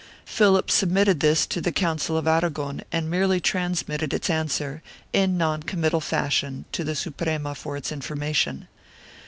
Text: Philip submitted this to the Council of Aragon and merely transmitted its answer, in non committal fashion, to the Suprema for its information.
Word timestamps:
Philip 0.25 0.71
submitted 0.71 1.19
this 1.19 1.45
to 1.45 1.61
the 1.61 1.71
Council 1.71 2.17
of 2.17 2.25
Aragon 2.27 2.81
and 2.91 3.07
merely 3.07 3.39
transmitted 3.39 4.15
its 4.15 4.31
answer, 4.31 4.81
in 5.13 5.37
non 5.37 5.61
committal 5.61 6.01
fashion, 6.01 6.65
to 6.71 6.83
the 6.83 6.95
Suprema 6.95 7.53
for 7.53 7.77
its 7.77 7.91
information. 7.91 8.67